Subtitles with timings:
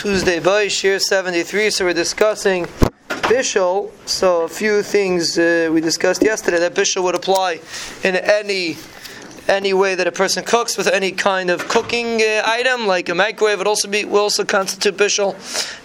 [0.00, 1.68] Tuesday by Shir 73.
[1.68, 2.64] So we're discussing
[3.28, 3.90] Bishul.
[4.08, 7.60] So a few things uh, we discussed yesterday that Bishul would apply
[8.02, 8.78] in any
[9.50, 13.14] any way that a person cooks with any kind of cooking uh, item, like a
[13.14, 15.34] microwave, would also be will also constitute bishul.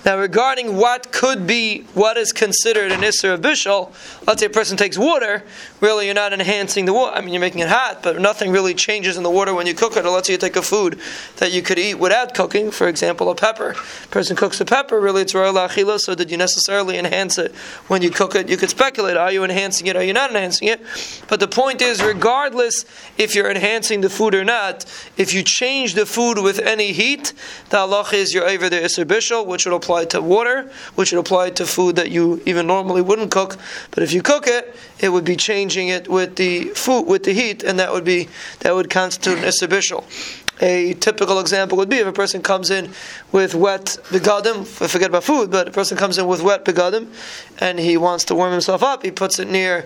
[0.06, 3.92] Now, regarding what could be what is considered an isser of bishul,
[4.28, 5.44] let's say a person takes water.
[5.82, 7.18] Really, you're not enhancing the water.
[7.18, 9.74] I mean, you're making it hot, but nothing really changes in the water when you
[9.74, 10.06] cook it.
[10.06, 11.00] Or let's say you take a food
[11.38, 13.72] that you could eat without cooking, for example, a pepper.
[13.72, 15.00] A person cooks a pepper.
[15.00, 16.00] Really, it's royal achila.
[16.00, 17.56] So, did you necessarily enhance it
[17.88, 18.48] when you cook it?
[18.48, 19.96] You could speculate: Are you enhancing it?
[19.96, 20.82] Are you not enhancing it?
[21.28, 22.86] But the point is, regardless
[23.18, 24.86] if you're enhancing the food or not,
[25.18, 27.34] if you change the food with any heat,
[27.70, 31.52] the halach is you're over the Isser which would apply to water, which would apply
[31.52, 33.58] to food that you even normally wouldn't cook.
[33.92, 37.34] But if you cook it, it would be changing it with the food, with the
[37.34, 39.66] heat, and that would be that would constitute an Isser.
[40.62, 42.92] A typical example would be if a person comes in
[43.32, 47.08] with wet begadim, forget about food, but a person comes in with wet begadim,
[47.60, 49.86] and he wants to warm himself up, he puts it near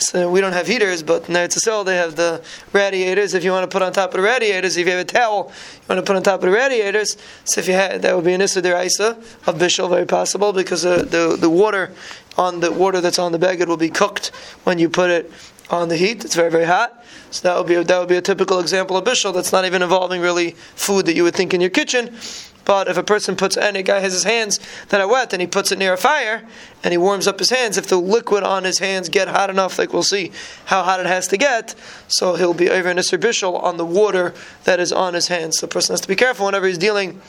[0.00, 3.34] so we don't have heaters, but in Eretz Yisrael they have the radiators.
[3.34, 5.52] If you want to put on top of the radiators, if you have a towel,
[5.74, 7.16] you want to put on top of the radiators.
[7.44, 10.86] So if you had, that would be an Issa Deraisa of Bishul, very possible, because
[10.86, 11.92] uh, the the water
[12.38, 14.28] on the water that's on the bag will be cooked
[14.64, 15.30] when you put it
[15.70, 16.24] on the heat.
[16.24, 17.04] It's very very hot.
[17.30, 19.64] So that would be a, that would be a typical example of bishul that's not
[19.64, 22.16] even involving really food that you would think in your kitchen.
[22.64, 25.40] But if a person puts and a guy has his hands that are wet and
[25.40, 26.46] he puts it near a fire
[26.84, 29.78] and he warms up his hands, if the liquid on his hands get hot enough,
[29.78, 30.30] like we'll see
[30.66, 31.74] how hot it has to get,
[32.06, 34.34] so he'll be over a bishul on the water
[34.64, 35.58] that is on his hands.
[35.58, 37.20] So the person has to be careful whenever he's dealing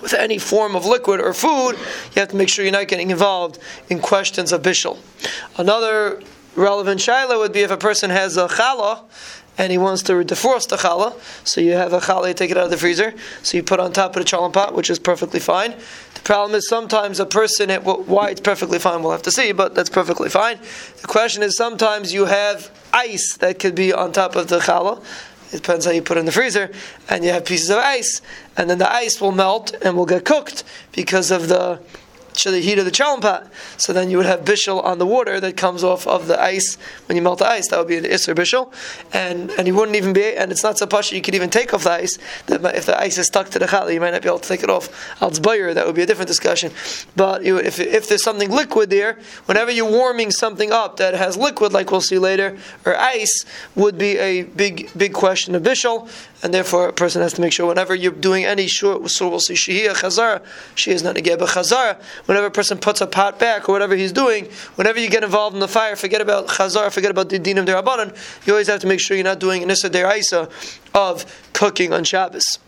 [0.00, 3.10] with any form of liquid or food, you have to make sure you're not getting
[3.10, 3.58] involved
[3.90, 4.96] in questions of bishul.
[5.58, 6.22] Another
[6.56, 9.04] relevant shaila would be if a person has a challah
[9.58, 11.14] and he wants to defrost the challah.
[11.46, 13.78] So you have a challah, you take it out of the freezer, so you put
[13.78, 15.74] on top of the challah pot, which is perfectly fine.
[16.14, 19.52] The problem is sometimes a person, it, why it's perfectly fine, we'll have to see,
[19.52, 20.58] but that's perfectly fine.
[21.00, 25.04] The question is sometimes you have ice that could be on top of the challah.
[25.52, 26.70] It depends how you put it in the freezer,
[27.08, 28.22] and you have pieces of ice,
[28.56, 30.62] and then the ice will melt and will get cooked
[30.92, 31.80] because of the
[32.34, 33.50] to the heat of the challah pot.
[33.76, 36.76] So then you would have bishul on the water that comes off of the ice
[37.06, 37.68] when you melt the ice.
[37.68, 38.72] That would be an isser bishul,
[39.12, 40.36] and and you wouldn't even be.
[40.36, 42.18] And it's not so pasha you could even take off the ice.
[42.46, 44.48] That if the ice is stuck to the challah, you might not be able to
[44.48, 44.88] take it off.
[45.20, 46.72] Al that would be a different discussion.
[47.16, 51.36] But you, if if there's something liquid there, whenever you're warming something up that has
[51.36, 56.08] liquid, like we'll see later, or ice, would be a big big question of bishul,
[56.42, 59.40] and therefore a person has to make sure whenever you're doing any short, so we'll
[59.40, 60.42] see shihiyah chazara,
[60.74, 63.96] she is not a geba chazara whenever a person puts a pot back or whatever
[63.96, 67.38] he's doing, whenever you get involved in the fire, forget about chazar, forget about the
[67.38, 68.16] din dinim derabanan.
[68.46, 70.50] You always have to make sure you're not doing an issa deraisa
[70.94, 72.58] of cooking on Shabbos.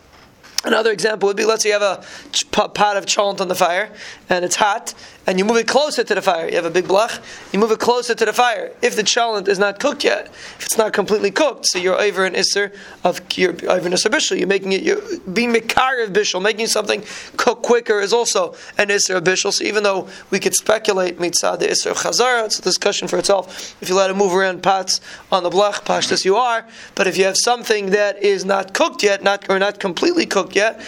[0.64, 2.04] Another example would be let's say you have a
[2.50, 3.90] pot of cholent on the fire
[4.28, 4.94] and it's hot
[5.26, 6.48] and you move it closer to the fire.
[6.48, 7.20] You have a big blach,
[7.52, 8.72] you move it closer to the fire.
[8.82, 12.24] If the cholent is not cooked yet, if it's not completely cooked, so you're over
[12.24, 12.74] an isser
[13.04, 14.38] of you're over an isser bishul.
[14.38, 15.00] You're making it you're
[15.32, 17.04] being mikar of bishul, making something
[17.36, 19.52] cook quicker is also an isser of bishul.
[19.52, 23.76] So even though we could speculate mitzvah the isser chazara, it's a discussion for itself.
[23.80, 25.00] If you let it move around pots
[25.30, 26.66] on the blach, pashtas you are.
[26.94, 30.56] But if you have something that is not cooked yet, not or not completely cooked
[30.56, 30.80] yet,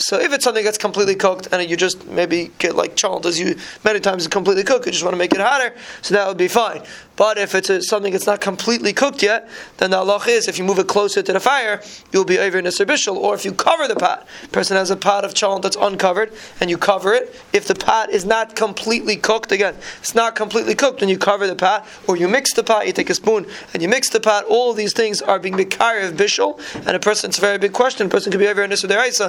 [0.00, 3.38] so if it's something that's completely cooked and you just maybe get like cholent as
[3.38, 6.38] you many times completely cooked, you just want to make it hotter, so that would
[6.38, 6.82] be fine.
[7.16, 9.46] But if it's a, something that's not completely cooked yet,
[9.76, 12.58] then the halach is if you move it closer to the fire, you'll be over
[12.58, 13.14] in a serbishal.
[13.14, 16.70] Or if you cover the pot, person has a pot of cholent that's uncovered, and
[16.70, 17.38] you cover it.
[17.52, 21.46] If the pot is not completely cooked, again, it's not completely cooked, and you cover
[21.46, 22.86] the pot, or you mix the pot.
[22.86, 24.44] You take a spoon and you mix the pot.
[24.46, 27.28] All these things are being mikar of bishul, and a person.
[27.28, 28.06] It's a very big question.
[28.06, 29.28] A person could be over in a So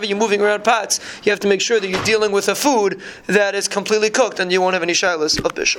[0.00, 2.54] whenever you're moving around pots, you have to make sure that you're dealing with a
[2.54, 5.78] food that is completely cooked, and you won't have any shilas of bishul.